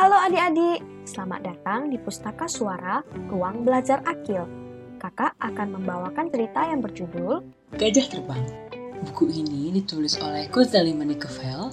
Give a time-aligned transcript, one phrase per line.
[0.00, 4.48] Halo adik-adik, selamat datang di Pustaka Suara Ruang Belajar Akil.
[4.96, 7.44] Kakak akan membawakan cerita yang berjudul
[7.76, 8.40] Gajah Terbang.
[9.04, 11.68] Buku ini ditulis oleh Kozali Manikovel,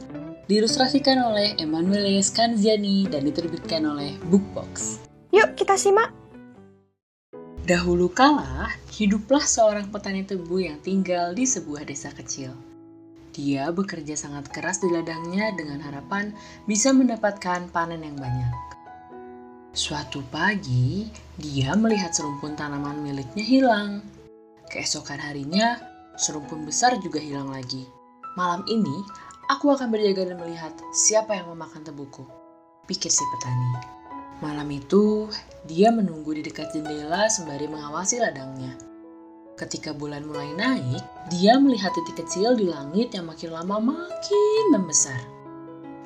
[0.51, 4.99] diilustrasikan oleh Emanuele Scanziani, dan diterbitkan oleh Bookbox.
[5.31, 6.11] Yuk kita simak.
[7.63, 12.51] Dahulu kala, hiduplah seorang petani tebu yang tinggal di sebuah desa kecil.
[13.37, 16.33] Dia bekerja sangat keras di ladangnya dengan harapan
[16.65, 18.49] bisa mendapatkan panen yang banyak.
[19.77, 21.05] Suatu pagi,
[21.37, 24.01] dia melihat serumpun tanaman miliknya hilang.
[24.73, 25.77] Keesokan harinya,
[26.17, 27.85] serumpun besar juga hilang lagi.
[28.33, 29.05] Malam ini,
[29.53, 32.25] aku akan berjaga dan melihat siapa yang memakan tebuku.
[32.89, 33.85] Pikir si petani.
[34.41, 35.29] Malam itu,
[35.69, 38.96] dia menunggu di dekat jendela sembari mengawasi ladangnya.
[39.57, 41.01] Ketika bulan mulai naik,
[41.33, 45.17] dia melihat titik kecil di langit yang makin lama makin membesar.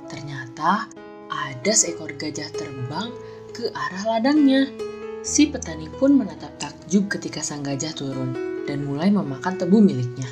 [0.07, 0.87] Ternyata
[1.27, 3.11] ada seekor gajah terbang
[3.51, 4.71] ke arah ladangnya.
[5.19, 10.31] Si petani pun menatap takjub ketika sang gajah turun dan mulai memakan tebu miliknya.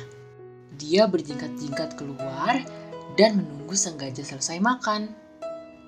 [0.80, 2.64] Dia berjingkat-jingkat keluar
[3.20, 5.12] dan menunggu sang gajah selesai makan.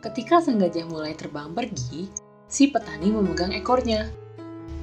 [0.05, 2.12] Ketika sang gajah mulai terbang pergi,
[2.45, 4.21] si petani memegang ekornya.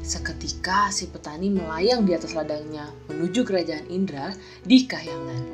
[0.10, 4.34] Seketika si petani melayang di atas ladangnya menuju kerajaan Indra
[4.66, 5.46] di Kahyangan.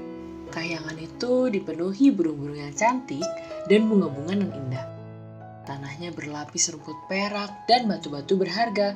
[0.47, 3.27] Kahyangan itu dipenuhi burung-burung yang cantik
[3.67, 4.85] dan bunga-bunga yang indah.
[5.67, 8.95] Tanahnya berlapis rumput perak dan batu-batu berharga.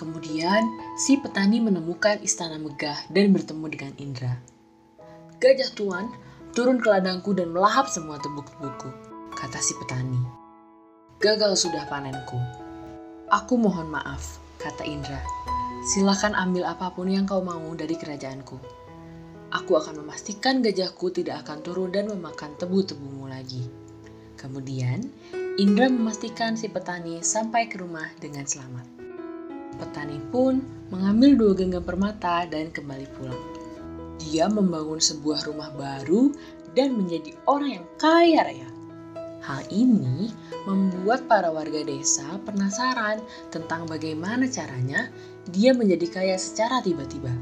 [0.00, 0.64] Kemudian,
[0.96, 4.40] si petani menemukan istana megah dan bertemu dengan Indra.
[5.36, 6.08] Gajah tuan
[6.56, 8.88] turun ke ladangku dan melahap semua tebuk-tebukku,
[9.36, 10.16] kata si petani.
[11.20, 12.40] Gagal sudah panenku.
[13.28, 15.18] Aku mohon maaf, kata Indra.
[15.82, 18.54] Silakan ambil apa pun yang kau mau dari kerajaanku.
[19.52, 23.66] Aku akan memastikan gajahku tidak akan turun dan memakan tebu-tebumu lagi.
[24.38, 25.10] Kemudian,
[25.58, 28.86] Indra memastikan si petani sampai ke rumah dengan selamat.
[29.76, 33.42] Petani pun mengambil dua genggam permata dan kembali pulang.
[34.22, 36.32] Dia membangun sebuah rumah baru
[36.72, 38.68] dan menjadi orang yang kaya raya.
[39.42, 40.30] Hal ini
[40.64, 43.18] membuat para warga desa penasaran
[43.50, 45.10] tentang bagaimana caranya
[45.50, 47.34] dia menjadi kaya secara tiba-tiba.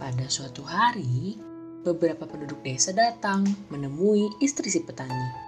[0.00, 1.36] Pada suatu hari,
[1.84, 5.44] beberapa penduduk desa datang menemui istri si petani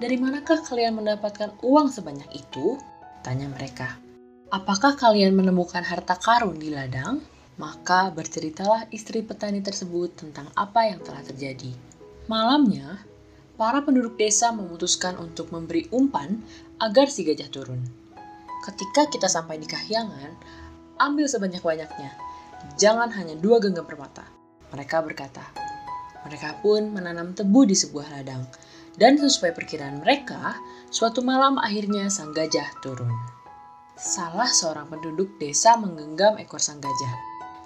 [0.00, 2.80] dari manakah kalian mendapatkan uang sebanyak itu?
[3.20, 4.00] Tanya mereka.
[4.48, 7.20] Apakah kalian menemukan harta karun di ladang?
[7.60, 11.76] Maka berceritalah istri petani tersebut tentang apa yang telah terjadi.
[12.32, 13.04] Malamnya,
[13.60, 16.40] para penduduk desa memutuskan untuk memberi umpan
[16.80, 17.84] agar si gajah turun.
[18.64, 20.32] Ketika kita sampai di kahyangan,
[20.96, 22.16] ambil sebanyak-banyaknya.
[22.80, 24.24] Jangan hanya dua genggam permata.
[24.72, 25.44] Mereka berkata.
[26.24, 28.48] Mereka pun menanam tebu di sebuah ladang
[28.96, 30.56] dan sesuai perkiraan mereka,
[30.88, 33.12] suatu malam akhirnya sang gajah turun.
[34.00, 37.14] Salah seorang penduduk desa menggenggam ekor sang gajah.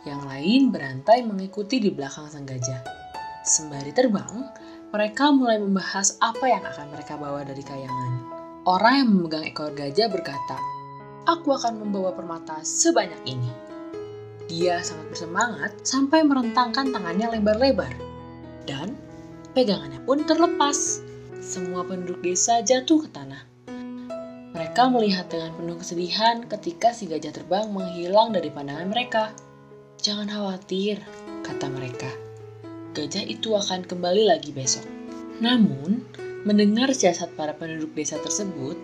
[0.02, 2.82] Yang lain berantai mengikuti di belakang sang gajah.
[3.46, 4.46] Sembari terbang,
[4.94, 8.12] mereka mulai membahas apa yang akan mereka bawa dari kayangan.
[8.62, 10.54] Orang yang memegang ekor gajah berkata,
[11.26, 13.50] Aku akan membawa permata sebanyak ini.
[14.46, 17.90] Dia sangat bersemangat sampai merentangkan tangannya lebar-lebar.
[18.70, 18.94] Dan
[19.50, 21.02] pegangannya pun terlepas
[21.42, 23.42] semua penduduk desa jatuh ke tanah.
[24.54, 29.34] Mereka melihat dengan penuh kesedihan ketika si gajah terbang menghilang dari pandangan mereka.
[29.98, 31.02] Jangan khawatir,
[31.42, 32.33] kata mereka.
[32.94, 34.86] Gajah itu akan kembali lagi besok.
[35.42, 36.06] Namun,
[36.46, 38.78] mendengar siasat para penduduk desa tersebut,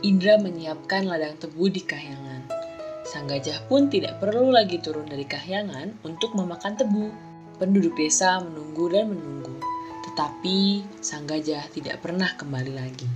[0.00, 2.48] Indra menyiapkan ladang tebu di kahyangan.
[3.04, 7.12] Sang gajah pun tidak perlu lagi turun dari kahyangan untuk memakan tebu.
[7.60, 9.60] Penduduk desa menunggu dan menunggu
[10.10, 13.08] tetapi sang gajah tidak pernah kembali lagi.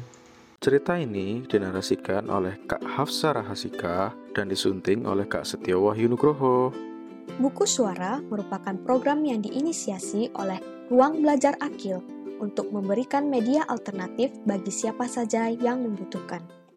[0.62, 6.72] Cerita ini dinarasikan oleh Kak Hafsa Rahasika dan disunting oleh Kak Setiawa Yunugroho.
[7.41, 11.99] Buku Suara merupakan program yang diinisiasi oleh Ruang Belajar Akil
[12.39, 16.63] untuk memberikan media alternatif bagi siapa saja yang membutuhkan.